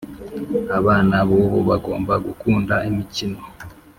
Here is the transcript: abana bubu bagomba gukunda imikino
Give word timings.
abana 0.77 1.15
bubu 1.27 1.59
bagomba 1.69 2.13
gukunda 2.25 2.75
imikino 2.89 3.39